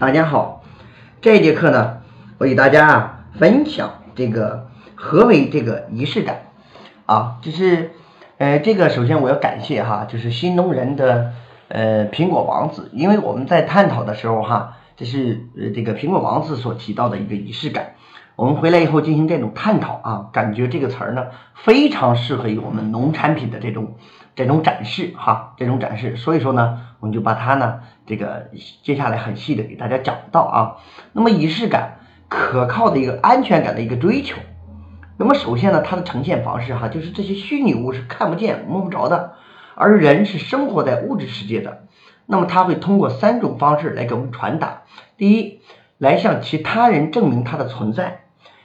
[0.00, 0.62] 大家好，
[1.20, 1.98] 这节课呢，
[2.38, 6.38] 我给大家啊分享这个何为这个仪式感。
[7.04, 7.90] 啊，就是
[8.38, 11.32] 呃这个首先我要感谢哈，就是新农人的
[11.68, 17.96] 呃苹果王子，因为我们在探讨的时候哈，这是呃这个苹果王子所提到的一个仪式感。
[18.36, 23.96] 我们回来以后进行这种探讨啊，感觉这个词儿呢非常适合于我们农产品的这种
[24.40, 26.16] 这种展示哈，这种展示。
[26.16, 28.48] 所以说呢，我们就把它呢这个
[28.82, 30.76] 接下来很细的给大家讲到啊。
[31.12, 31.98] 那么仪式感
[32.28, 34.38] 可靠的一个安全感的一个追求。
[35.18, 39.34] 那么首先呢，它的呈现方式哈，就是这些虚拟物是看不见摸不着的，
[39.74, 41.82] 而人是生活在物质世界的。
[42.24, 44.84] 那么它会通过三种方式来给我们传达：
[45.18, 45.60] 第一，
[45.98, 48.22] 来向其他人证明它的存在。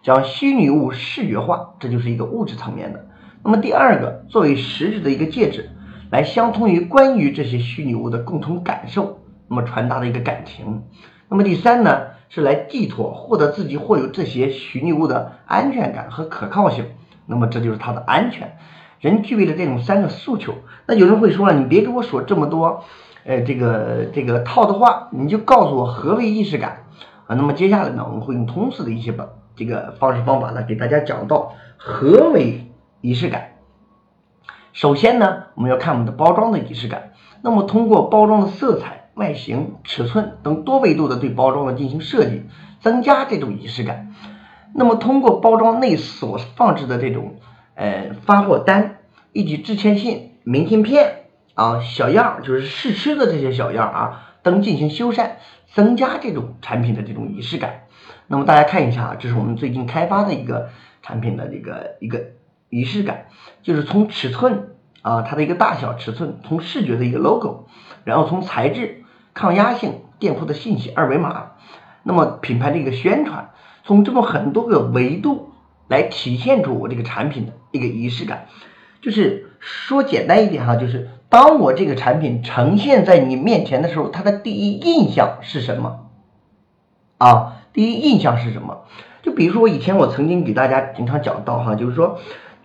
[0.00, 3.07] 将虚拟物视觉化，这就是一个物质层面的。
[3.42, 5.70] 那么第二个，作为实质的一个介质，
[6.10, 10.82] 来相通于关于这些虚拟物的共同感受，那么传达的一个感情。
[11.28, 16.84] 那么第三呢，是来寄托获得自己或有这些虚拟物的安全感和可靠性。
[17.26, 18.56] 那么这就是它的安全。
[19.00, 20.54] 人具备了这种三个诉求。
[20.86, 22.84] 那有人会说了，你别给我说这么多，
[23.24, 26.84] 呃，这个这个套的话，你就告诉我何为意识感
[27.26, 27.36] 啊？
[27.36, 29.28] 那么接下来呢，我们会用通俗的一些吧。
[29.54, 32.67] 这个方式方法呢，给大家讲到何为
[33.00, 33.52] 仪式感。
[34.72, 37.12] 首先呢，我们要看我们的包装的仪式感。
[37.42, 42.42] 那么通过包装的色彩、外形、尺寸等多维度的对包装的进行设计，
[42.80, 44.14] 增加这种仪式感。
[44.74, 47.36] 那么通过包装内所放置的这种
[47.74, 48.98] 呃发货单
[49.32, 55.30] 以及致歉信、明信片啊小样，就是试吃的这些小样啊等进行修缮，
[55.72, 57.84] 增加这种产品的这种仪式感。
[58.26, 60.68] 那么大家看一下啊，这是我们最近开发的一个
[61.02, 62.26] 产品的这个一个
[62.68, 63.26] 仪式感，
[63.62, 64.70] 就是从尺寸
[65.02, 67.66] 啊，它的一个大小尺寸，从视觉的一个 logo，
[68.04, 69.04] 然后从材质、
[69.34, 71.52] 抗压性、店铺的信息、二维码，
[72.02, 73.50] 那么品牌的一个宣传，
[73.84, 75.52] 从这么很多个维度
[75.88, 78.46] 来体现出我这个产品的一个仪式感。
[79.00, 86.06] 就是说简单一点哈，就是当我这个产品呈现在你面前的时候，它的第一印象是什么
[87.18, 87.54] 啊？
[87.72, 88.84] 第一印象是什么？
[89.22, 92.18] 就比如说我以前我曾经给大家经常讲到哈，就是说，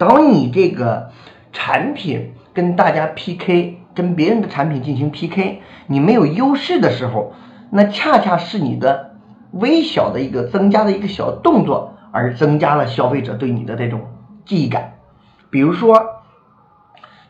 [0.04, 1.12] 当你这个
[1.54, 7.34] 产品跟大家 PK，跟别人的产品进行 PK，你没有优势的时候，
[7.72, 9.16] 那恰恰是你的
[9.52, 14.02] 微小的一个增加的一个小动作，而增加了消费者对你的这种
[14.46, 14.96] 记忆感。
[15.50, 16.04] 比如说，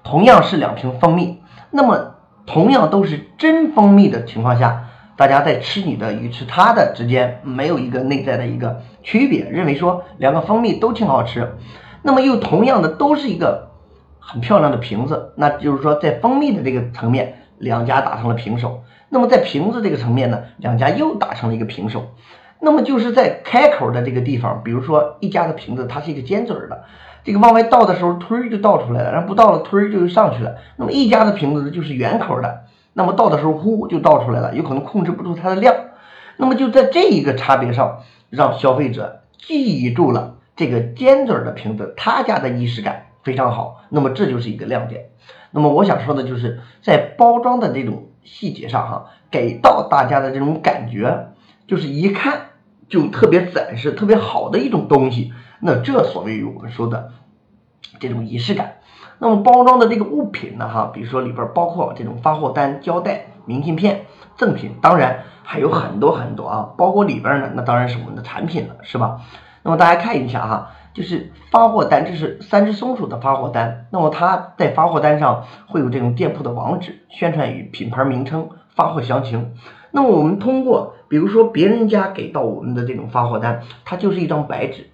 [0.03, 4.85] 同样是两瓶蜂蜜，那么同样都是真蜂蜜的情况下。
[5.15, 11.55] 大家在吃你的与吃它的之间没有一个内在的一个区别，认为说两个蜂蜜都挺好吃，
[12.03, 13.69] 那么又同样的都是一个
[14.19, 22.09] 很漂亮的瓶子，那就是说在蜂蜜的这个层面，两家打成了平手，那么在瓶子这个层面呢，两家又打成了一个平手，
[22.59, 26.83] 那么就是在开口的这个地方，比如说一家的瓶子它是一个尖嘴的，
[27.23, 32.63] 这个往外倒的时候推就倒出来了，然后不倒了推就上去了，那么一家的瓶子就是圆口的。
[32.95, 35.73] 那么倒的时候，呼就倒出来了，有可能控制不住它的量。
[36.37, 43.83] 那么就在这一个差别上，让消费者记住了这个尖嘴的瓶子，他家的仪式感非常好。
[43.89, 45.09] 那么这就是一个亮点。
[45.51, 51.29] 那么我想说的就是在包装的这种细节上，哈，给到大家的这种感觉，
[51.67, 52.49] 就是一看
[52.87, 55.33] 就特别展示、特别好的一种东西。
[55.59, 57.11] 那这所谓我们说的
[57.99, 58.77] 这种仪式感。
[59.19, 64.05] 那么包装的这个物品呢，哈，比如说里边包括这种发货单、胶带、明信片、
[64.35, 69.21] 赠品，当然还有很多很多啊，包括里边呢，那当然是我们的产品了，是吧？
[69.63, 79.55] 那么大家看一下哈，就是发货单，这是三只松鼠的发货单，那么它在发货单上会有这种店铺的网址、宣传语、品牌名称、发货详情。
[79.91, 84.89] 那么我们通过，比如说别人家给到我们的这种发货单，它就是一张白纸，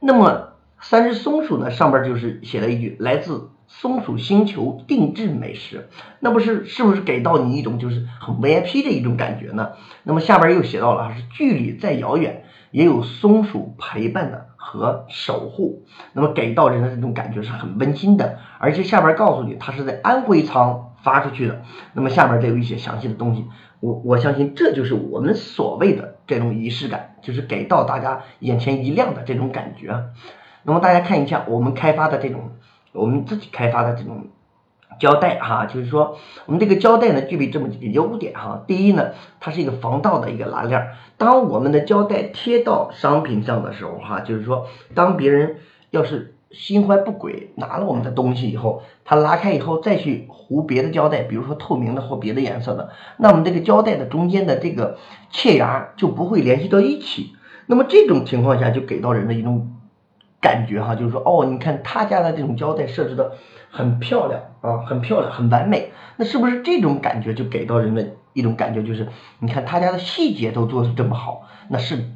[0.00, 3.50] 那么三只松鼠呢，上边就是写了一句来自。
[3.70, 5.90] 松鼠星球定制美食，
[6.20, 9.72] 那不是是不是给到你一种就是很 VIP 的一种感觉呢？
[10.04, 18.38] 那么下边又写到了是距离再遥远，也有松鼠陪伴的和守护，那么给到人的这种感觉是很温馨的。
[18.58, 21.62] 而且下边告诉你，它是在安徽仓发出去的。
[21.92, 23.46] 那么下边再有一些详细的东西，
[23.80, 30.04] 我我相信这就是我们所谓的这种仪式感，就是给到大家眼前一亮的这种感觉。
[30.62, 32.50] 那么大家看一下我们开发的这种。
[32.92, 34.28] 我们自己开发的这种
[34.98, 36.16] 胶带哈，就是说
[36.46, 38.64] 我们这个胶带呢具备这么几个优点哈。
[38.66, 39.10] 第一呢，
[39.40, 40.88] 它是一个防盗的一个拉链。
[41.16, 45.56] 当我们的胶带贴到商品上的时候哈，就是说当别人
[45.90, 54.96] 要是心怀不轨，拿了我们的东西以后，他拉开以后再去糊别的胶带，比如说透明的或别的颜色的，那我们这个胶带的中间的这个
[55.30, 57.34] 切牙就不会联系到一起。
[57.66, 59.72] 那么这种情况下就给到人的一种
[60.40, 63.32] 感觉哈，就是说哦，你看他家的这种胶带设置的
[63.70, 65.92] 很漂亮啊，很漂亮，很完美。
[66.16, 69.08] 那是不是这种感觉就给到人的一种感觉，就是
[69.38, 72.10] 你看他家的细节都做的这么好，那是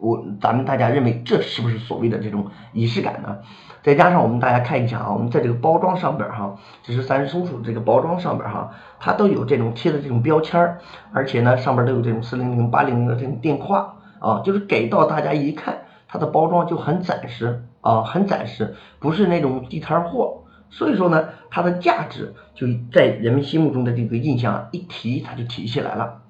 [0.00, 3.38] 我咱们大家认为这是不是所谓的这种仪式感呢？
[3.82, 10.78] 再加上我们大家看一下啊，我们在这个包装上边哈，这是三只松鼠这个包装上边哈，它都有这种贴的这种标签儿，
[11.12, 26.22] 而且呢上边都有这种四零零八零零的这种电话啊，就是给到大家一看，它的包装就很展示啊，很展示，不是那种地摊货，所以说呢，它的价值就在人们心目中的这个印象一提，它就提起来了。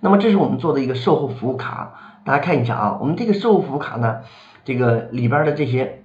[0.00, 4.20] 那么这是我们做的一个售后服务卡，大家看一下啊，我们这个售后服务卡呢，
[4.64, 5.98] 这个里边的这些。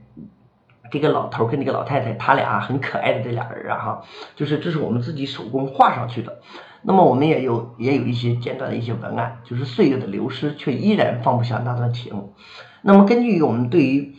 [0.89, 4.03] 这个老头跟这个老太太，他俩很可爱的这俩人啊哈，
[4.37, 6.39] 就是这是我们自己手工画上去的。
[6.81, 12.29] 那么我们也有也有一些简短的一些文案，就是岁月的流失却依然放不下那段情。
[12.81, 14.15] 那么根据我们对于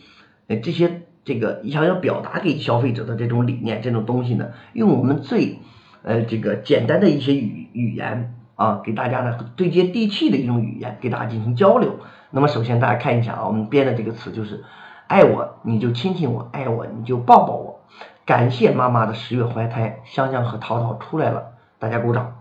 [0.47, 5.59] 呃这些这个想要表达给消费者的这种理念这种东西呢，用我们最
[6.03, 11.99] 呃这个简单的一些语语言啊，给大家呢最接地气的一种语言给大家进行交流。
[12.31, 14.63] 那么首先大家看一下啊，我们编的这个词就是。
[15.09, 17.79] 爱我你就亲亲我，爱我你就抱抱我。
[18.27, 22.38] 感谢妈妈的十月怀胎，香香和淘淘出来了，大家鼓掌。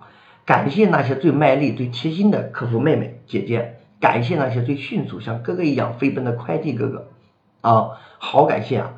[0.49, 7.09] 感谢那些最卖力、最贴心的客服妹妹姐姐，感谢那些最迅速像哥哥一样飞奔的快递哥哥
[7.61, 8.95] 啊，好感谢啊！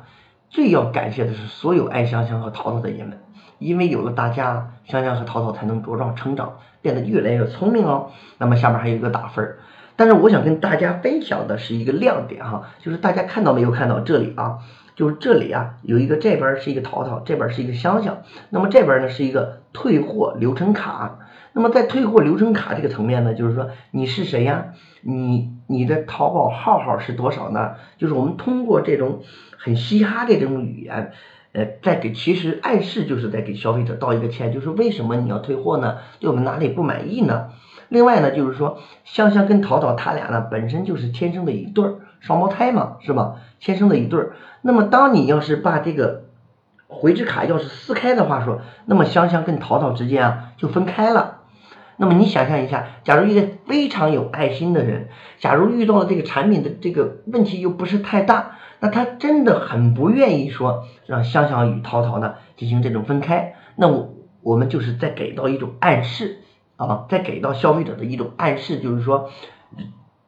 [0.49, 3.19] 最要感谢的是所有爱香香和淘淘的人们，
[3.59, 8.11] 因为有了大家，香香和淘淘才能茁壮成长，变得越来越聪明哦。
[8.37, 9.59] 那么下面还有一个打分儿。
[9.97, 14.59] 但是我想跟大家分享的是一个亮点哈，就是大家看到没有看到这里啊？
[14.95, 18.21] 就是这里啊有一个这边是一个淘淘，这边是一个香香，
[18.51, 21.17] 那么这边呢是一个退货流程卡。
[21.53, 24.73] 那么在退货流程卡这个层面呢，就是说你是谁呀？
[25.01, 27.71] 你你的淘宝号号是多少呢？
[27.97, 29.21] 就是我们通过这种
[29.57, 31.11] 很嘻哈的这种语言，
[31.53, 35.97] 呃，在给其实暗示就是在给消费者道一个歉，就是为什么你要退货呢？
[36.19, 37.49] 对我们哪里不满意呢？
[37.89, 43.35] 另外呢，就是说香香跟淘淘他俩呢本身就是天生的一对儿双胞胎嘛，是吧？
[43.59, 44.33] 天生的一对儿。
[44.61, 46.23] 那么当你要是把这个
[46.87, 51.39] 回执卡要是撕开的话说，那么香香跟淘淘之间啊就分开了。
[52.01, 55.07] 那么你想象一下，假如一个非常有爱心的人，
[55.39, 63.53] 假如遇到了这个产品的这个问题又不是太大，那他真的很不愿意说让香香与淘淘呢进行这种分开。
[63.75, 66.39] 那我我们就是在给到一种暗示。
[66.77, 69.29] 啊，再给到消费者的一种暗示，就是说，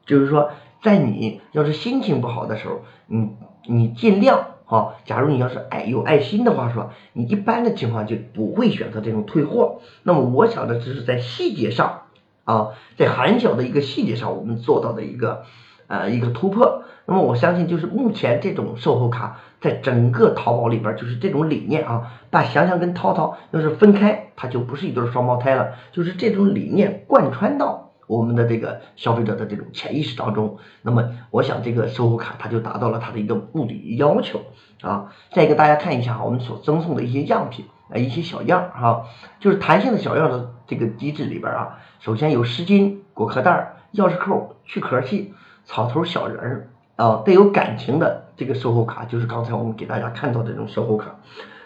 [0.06, 0.52] 就是说，
[0.84, 3.32] 在你要是心情不好的时候，你
[3.66, 9.82] 你尽量啊，假如你要是爱有爱心的话，说你一般的情况就不会选择这种退货。
[10.04, 12.02] 那么我想的只是在细节上
[12.44, 15.44] 啊，在很小的一个细节上，我们做到的一个
[15.88, 16.84] 呃一个突破。
[17.06, 19.40] 那么我相信，就是目前这种售后卡。
[19.62, 25.76] 在整个淘宝里边，就是这种理念啊，把想想跟涛涛要是分开，它就不是一对双胞胎了。
[25.94, 30.58] 就是这种理念贯穿到我们的这个消费者的这种潜意识当中。
[30.82, 34.42] 那么，我想这个售后卡它就达到了它的一个目的要求
[34.82, 35.14] 啊。
[35.32, 39.06] 再给大家看一下我们所赠送的一些样品啊，一些小样哈，
[39.40, 45.34] 就是弹性的小样的这个机制里边啊，首先有湿巾、果壳袋、钥匙扣、去壳器、
[45.66, 46.70] 草头小人儿。
[46.96, 51.16] 啊，带有感情的这个售后卡，就是刚才我们给大家看到的这种售后卡。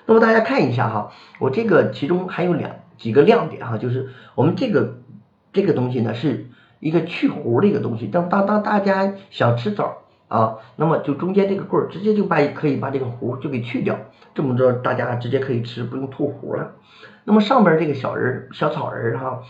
[0.05, 4.99] 那么大家看一下哈，我这个其中还有两几个亮点哈，就是我们这个
[5.57, 6.45] 这个东西呢是
[6.79, 8.07] 一个去核的一个东西。
[8.07, 9.97] 当当当大家想吃枣
[10.29, 13.97] 啊，那么就中间这个棍儿直接就把可以把这个核就给去掉，
[14.35, 16.75] 这么着大家直接可以吃，不用吐核了。
[17.25, 19.41] 那么上边这个小人小草人哈。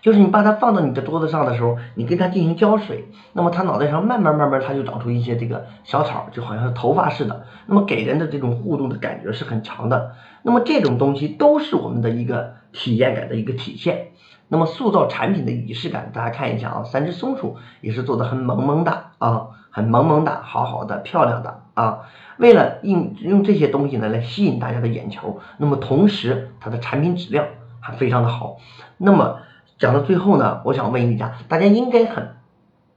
[0.00, 10.12] 就是你把它放到你的桌子上的时候，你给它进行浇水，那么它脑袋上慢慢慢慢它就长出一些这个小草，就好像头发似的，那么给人的这种互动的感觉是很强的。
[10.44, 14.12] 那么这种东西都是我们的一个体验感的一个体现。
[14.48, 22.00] 那么塑造产品的仪式感，大家看一下啊，三只松鼠也是做的很萌萌的啊，很萌萌的，好好的，漂亮的啊。
[22.38, 27.46] 为了用用这些东西呢来吸引大家的眼球，那么同时它的产品质量
[27.80, 28.56] 还非常的好，
[28.96, 29.40] 那么。
[29.78, 32.34] 讲到最后呢，我想问一下，大家应该很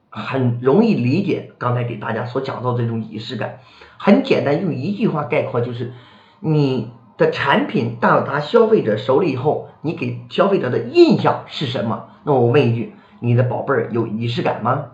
[0.09, 3.59] 很容易理解刚才给大家所讲到这种仪式感，
[3.99, 5.93] 很简单，用一句话概括就是，
[6.39, 6.91] 你
[7.21, 12.07] 的产品到达消费者手里以后，你给消费者的印象是什么？
[12.23, 14.85] 那我问一句，你的宝贝儿有仪式感吗？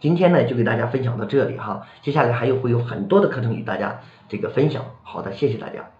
[0.00, 4.84] 今天呢就给大家分享到这里哈，接下来还有会有很多的课程与大家这个分享。
[5.02, 5.99] 好的，谢谢大家。